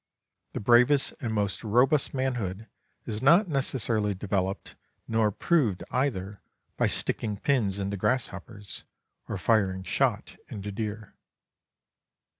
[0.53, 2.67] The bravest and most robust manhood
[3.05, 4.75] is not necessarily developed
[5.07, 6.41] nor proved either
[6.75, 8.83] by sticking pins into grasshoppers
[9.29, 11.13] or firing shot into deer.